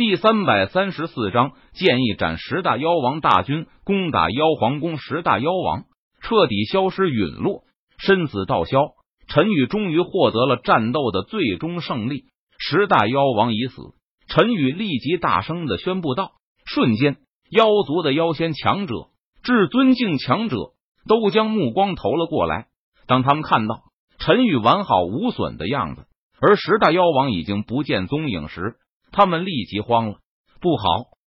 [0.00, 5.84] 第三百三十四章建议斩十大妖王大军攻打妖皇宫，十大妖王
[6.22, 7.64] 彻底消失陨落，
[7.98, 8.78] 身死道消。
[9.28, 12.24] 陈宇终于获得了战斗的最终胜利，
[12.58, 13.76] 十大妖王已死。
[14.26, 16.30] 陈宇立即大声的宣布道
[16.64, 17.18] ：“瞬间，
[17.50, 18.94] 妖族的妖仙强者、
[19.42, 20.56] 至尊境强者
[21.06, 22.68] 都将目光投了过来。
[23.06, 23.82] 当他们看到
[24.18, 26.06] 陈宇完好无损的样子，
[26.40, 28.76] 而十大妖王已经不见踪影时，
[29.12, 30.18] 他们立即慌了，
[30.60, 30.84] 不好！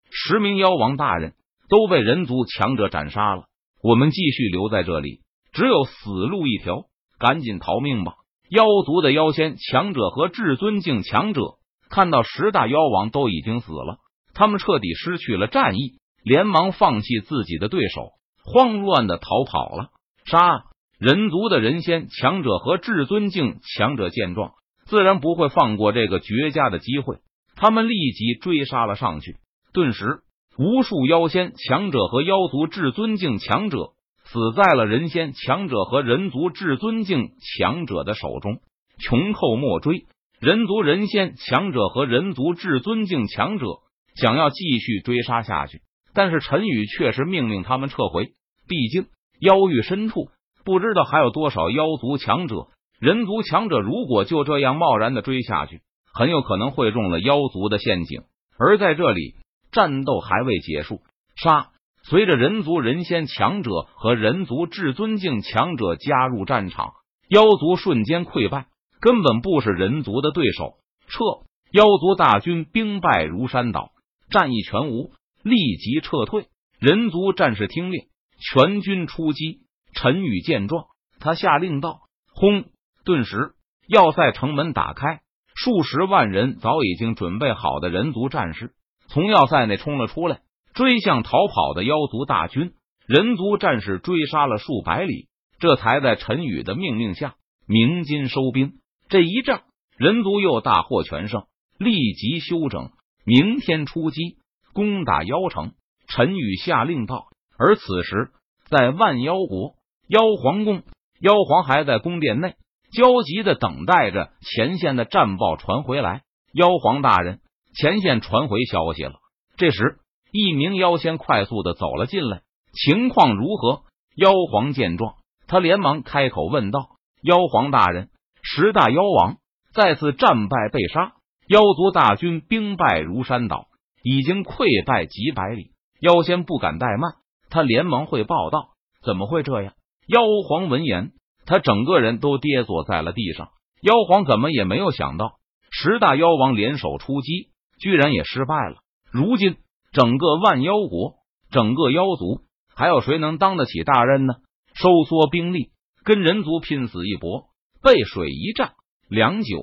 [0.10, 1.34] 十名妖王大人
[1.70, 3.44] 都被人族强者斩杀了，
[3.82, 5.22] 我们继续留在这里，
[5.54, 6.86] 只有死路一条，
[7.18, 8.16] 赶紧逃命吧！
[8.50, 11.42] 妖族的妖仙强者和至尊境强者
[11.90, 14.00] 看到十大妖王都已经死了，
[14.34, 18.12] 他们彻底失去了战意，连忙放弃自己的对手，
[18.44, 19.90] 慌乱的逃跑了。
[20.26, 20.66] 杀！
[21.00, 24.52] 人族的人仙强者和至尊境强者见状，
[24.86, 27.18] 自然不会放过这个绝佳的机会。
[27.62, 29.38] 他们立即追杀了上去，
[29.72, 30.22] 顿时
[30.58, 33.92] 无数妖仙强者和妖族至尊境强者
[34.24, 38.58] 死在了人仙强者和人族至尊境强者的手中。
[38.98, 40.08] 穷寇莫追，
[40.40, 43.68] 人族人仙强者和人族至尊境强者
[44.16, 45.82] 想要继续追杀下去，
[46.16, 48.32] 但是陈宇确实命令他们撤回。
[48.68, 49.06] 毕竟
[49.40, 50.30] 妖域深处
[50.66, 55.82] 不知道还有多少妖族强者、人族强者，如果就这样贸然的追下去。
[56.14, 58.24] 很有可能会中了妖族的陷阱，
[58.58, 59.36] 而在这里，
[59.72, 61.02] 战斗还未结束。
[61.36, 61.70] 杀！
[62.04, 66.94] 随着人族人仙强者和人族至尊境强者加入战场，
[67.30, 68.66] 妖族瞬间溃败，
[69.00, 70.78] 根本不是人族的对手。
[71.08, 71.46] 撤！
[71.72, 73.92] 妖族大军兵败如山倒，
[74.30, 75.12] 战意全无，
[75.44, 76.48] 立即撤退。
[76.80, 78.08] 人族战士听令，
[78.40, 79.62] 全军出击。
[79.94, 80.86] 陈宇见状，
[81.20, 82.00] 他下令道
[82.34, 82.66] ：“轰！”
[83.06, 83.54] 顿时，
[83.88, 85.22] 要塞城门打开。
[85.64, 88.72] 数十万人早已经准备好的人族战士
[89.08, 90.40] 从要塞内冲了出来，
[90.74, 92.72] 追向逃跑的妖族大军。
[93.06, 95.28] 人族战士追杀了数百里，
[95.60, 97.36] 这才在陈宇的命令下
[97.68, 98.74] 鸣金收兵。
[99.08, 99.62] 这一仗，
[99.98, 101.44] 人族又大获全胜，
[101.78, 102.90] 立即休整，
[103.24, 104.38] 明天出击
[104.74, 105.74] 攻打妖城。
[106.08, 107.28] 陈宇下令道。
[107.60, 108.32] 而此时，
[108.70, 109.76] 在万妖国
[110.08, 110.82] 妖皇宫，
[111.20, 112.56] 妖皇还在宫殿内。
[112.92, 116.24] 焦急的等待着前线的战报传回来。
[116.54, 117.40] 妖皇大人，
[117.74, 119.14] 前线传回消息了。
[119.56, 120.00] 这时，
[120.34, 122.42] 一名妖仙快速的走了进来，
[122.74, 123.84] 情况如何？
[124.18, 125.16] 妖皇见状，
[125.48, 126.90] 他连忙开口问道
[127.24, 128.10] ：“妖皇大人，
[128.44, 129.38] 十大妖王
[129.74, 131.14] 再次战败被杀，
[131.48, 133.68] 妖族大军兵败如山倒，
[134.04, 135.72] 已经溃败几百里。”
[136.02, 137.14] 妖仙不敢怠慢，
[137.50, 138.72] 他连忙汇报道
[139.06, 139.74] ：“怎么会这样？”
[140.08, 141.14] 妖皇闻言。
[141.46, 143.50] 他整个人都跌坐在了地上。
[143.82, 145.34] 妖皇怎么也没有想到，
[145.72, 148.78] 十大妖王联手出击，居然也失败了。
[149.12, 149.58] 如今
[149.92, 151.16] 整个万妖国、
[151.50, 152.42] 整个妖族，
[152.76, 154.36] 还有谁能当得起大任呢？
[154.74, 155.72] 收缩兵力，
[156.04, 157.46] 跟人族拼死一搏。
[157.84, 158.74] 背水一战，
[159.10, 159.58] 良久，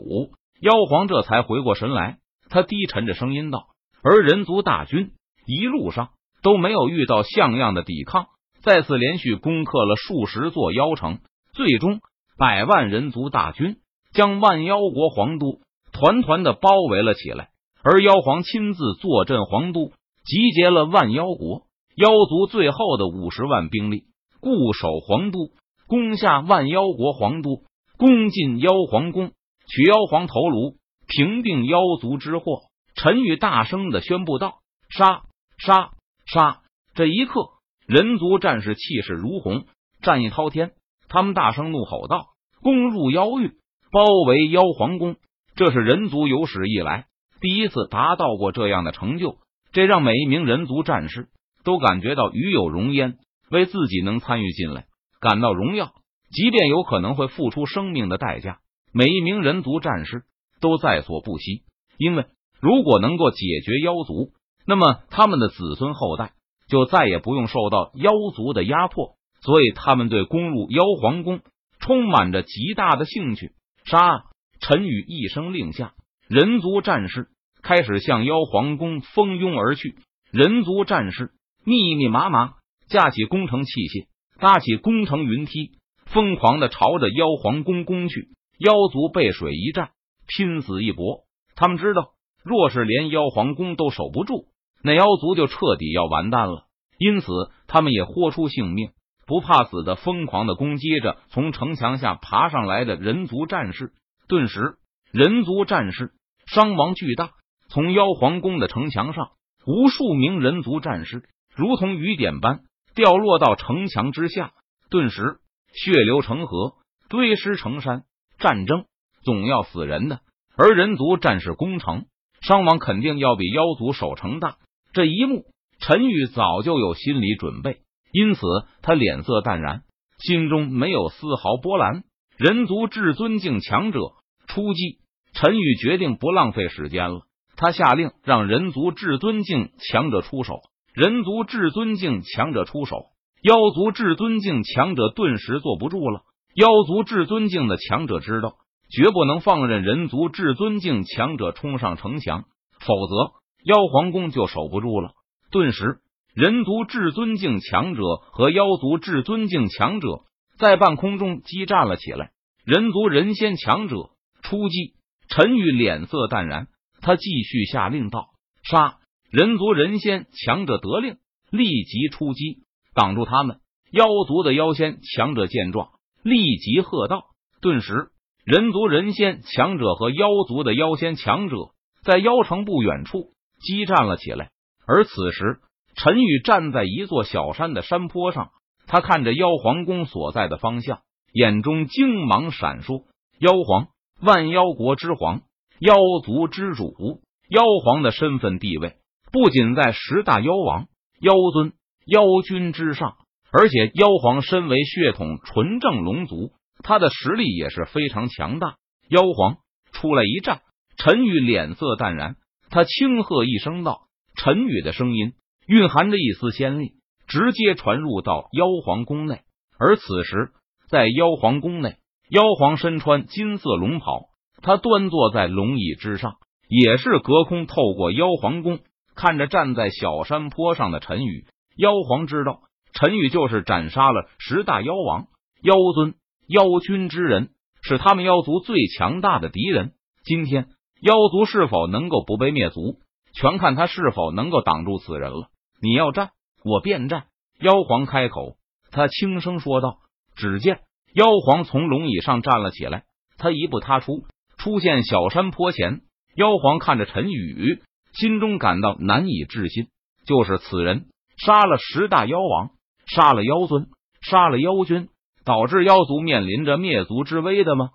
[0.61, 2.19] 妖皇这才回过神来。
[2.51, 3.69] 他低沉着声音道
[4.03, 5.13] ：“而人族大军
[5.47, 6.09] 一路上
[6.43, 8.27] 都没有遇到像样的抵抗，
[8.61, 11.21] 再次连续攻克了数十座妖城。”
[11.59, 11.99] 最终，
[12.39, 13.79] 百万人族大军
[14.13, 15.59] 将万妖国皇都
[15.91, 17.49] 团团的包围了起来，
[17.83, 19.91] 而妖皇亲自坐镇皇都，
[20.25, 24.05] 集结了万妖国妖族最后的五十万兵力，
[24.39, 25.51] 固守皇都，
[25.89, 27.65] 攻下万妖国皇都，
[27.97, 29.33] 攻进妖皇宫，
[29.67, 30.77] 取妖皇头颅，
[31.09, 32.61] 平定妖族之祸。
[32.95, 34.61] 陈宇大声的宣布道
[34.97, 35.23] ：“杀！
[35.59, 35.91] 杀！
[36.25, 36.61] 杀！”
[36.95, 37.49] 这一刻，
[37.89, 39.67] 人族战士气势如虹，
[40.03, 40.71] 战意滔天。
[41.09, 42.27] 他们大声怒吼道
[42.63, 43.53] ：“攻入妖域，
[43.91, 45.17] 包围妖皇宫！
[45.57, 47.07] 这是人族有史以来
[47.41, 49.39] 第一次达到过这样的成就，
[49.73, 51.29] 这让每一名人族战士
[51.65, 53.19] 都感觉到与有荣焉，
[53.51, 54.87] 为自己能参与进来
[55.21, 55.93] 感到荣耀。
[56.31, 58.59] 即便有可能会付出生命的代价，
[58.93, 60.25] 每一名人族战士
[60.61, 61.63] 都在所不惜。
[61.97, 62.27] 因为
[62.61, 64.33] 如果能够解决妖族，
[64.67, 66.33] 那么他们的子孙后代
[66.69, 69.17] 就再也不用受到妖族的压迫。”
[69.49, 71.41] 所以，他们对攻入妖皇宫
[71.81, 73.53] 充满着极大的兴趣。
[73.87, 74.25] 杀！
[74.61, 75.95] 陈宇一声令下，
[76.29, 77.29] 人族战士
[77.63, 79.97] 开始向妖皇宫蜂拥而去。
[80.31, 81.31] 人族战士
[81.65, 82.57] 密密麻麻
[82.91, 84.09] 架起攻城器械，
[84.39, 85.71] 搭起攻城云梯，
[86.05, 88.29] 疯狂的朝着妖皇宫攻去。
[88.59, 89.93] 妖族背水一战，
[90.27, 91.25] 拼死一搏。
[91.57, 92.11] 他们知道，
[92.45, 94.49] 若是连妖皇宫都守不住，
[94.83, 96.67] 那妖族就彻底要完蛋了。
[96.99, 97.33] 因此，
[97.67, 98.91] 他们也豁出性命。
[99.29, 103.93] 不怕死的疯狂的攻击着从城墙下爬上来的人族战士，
[104.27, 104.77] 顿时
[105.13, 106.13] 人族战士
[106.47, 107.33] 伤亡巨大，
[107.69, 109.33] 从妖皇宫的城墙上，
[109.67, 112.61] 无数名人族战士如同雨点般
[112.95, 114.53] 掉落到城墙之下，
[114.89, 115.41] 顿时
[115.75, 116.73] 血流成河，
[117.11, 118.05] 堆尸成山。
[118.39, 118.87] 战争
[119.25, 120.21] 总要死人的，
[120.57, 122.07] 而人族战士攻城，
[122.41, 124.57] 伤亡肯定要比妖族守城大。
[124.95, 125.45] 这一幕，
[125.81, 127.81] 陈宇早就有心理准备，
[128.13, 128.41] 因此
[128.83, 129.83] 他脸色淡然，
[130.19, 132.05] 心中没有丝毫波澜。
[132.37, 133.99] 人族至尊境强者
[134.47, 134.99] 出击，
[135.33, 137.23] 陈宇决定不浪费时间了。
[137.57, 140.61] 他下令让人族至尊境强者出手。
[140.95, 142.97] 人族至尊境强者出手，
[143.43, 146.23] 妖族至尊境强者顿时坐不住了。
[146.55, 148.55] 妖族至尊境的强者知道，
[148.91, 152.45] 绝不能放任人族至尊境强者冲上城墙，
[152.81, 153.33] 否则
[153.65, 155.11] 妖皇宫就守不住了。
[155.51, 155.99] 顿时，
[156.39, 158.01] 人族至尊境强者
[158.31, 160.21] 和妖族至尊境强者
[160.57, 162.31] 在半空中激战了起来。
[162.65, 164.95] 人族人仙强者出击，
[165.29, 166.69] 陈宇脸色淡然，
[167.01, 168.29] 他继续下令道
[168.63, 168.99] ：“杀！”
[169.33, 171.17] 人族人仙强者得令，
[171.51, 172.59] 立即出击，
[172.95, 173.59] 挡住他们。
[173.91, 175.89] 妖族的妖仙强者见状。
[176.23, 177.31] 立即喝道
[177.61, 178.11] ：“顿时，
[178.45, 181.57] 人族人仙强者和妖族的妖仙强者
[182.05, 184.51] 在妖城不远处激战了起来。
[184.87, 185.59] 而此时，
[185.99, 188.51] 陈宇站在一座小山的山坡上，
[188.87, 191.01] 他看着妖皇宫所在的方向，
[191.33, 193.03] 眼中精芒闪烁。
[193.41, 193.89] 妖皇，
[194.23, 195.43] 万妖国之皇，
[195.81, 197.21] 妖族之主。
[197.51, 198.95] 妖皇的身份地位
[199.33, 200.87] 不仅在十大妖王、
[201.21, 201.73] 妖尊、
[202.07, 203.17] 妖君之上。”
[203.51, 206.53] 而且，妖皇身为血统纯正龙族，
[206.85, 208.77] 他的实力也是非常强大。
[209.09, 209.57] 妖皇
[209.91, 210.61] 出来一战，
[210.97, 212.37] 陈宇脸色淡然，
[212.71, 214.03] 他轻喝一声道
[214.37, 215.33] ：“陈宇的声音
[215.69, 216.95] 蕴含着一丝仙力，
[217.27, 219.43] 直接传入到妖皇宫内。
[219.79, 220.51] 而此时，
[220.89, 221.99] 在妖皇宫内，
[222.31, 224.31] 妖皇身穿金色龙袍，
[224.63, 226.37] 他端坐在龙椅之上，
[226.69, 228.81] 也是隔空透过妖皇宫
[229.15, 231.45] 看着站在小山坡上的陈宇。
[231.77, 232.63] 妖皇知道。
[232.95, 235.27] 陈宇就是斩杀了十大妖王、
[235.63, 236.15] 妖尊、
[236.49, 237.51] 妖君之人，
[237.83, 239.93] 是他们妖族最强大的敌人。
[240.25, 240.69] 今天
[241.03, 242.97] 妖族是否能够不被灭族，
[243.35, 245.49] 全看他是否能够挡住此人了。
[245.81, 246.31] 你要战，
[246.65, 247.27] 我便战。
[247.61, 248.57] 妖皇开口，
[248.91, 249.99] 他轻声说道。
[250.37, 250.81] 只见
[251.15, 253.05] 妖皇从龙椅上站了起来，
[253.39, 254.25] 他一步踏出，
[254.57, 256.03] 出现小山坡前。
[256.37, 259.89] 妖皇看着陈宇，心中感到难以置信，
[260.27, 262.71] 就是此人杀了十大妖王。
[263.07, 263.89] 杀了妖尊，
[264.21, 265.09] 杀了妖君，
[265.45, 267.91] 导致妖族面临着灭族之危的吗？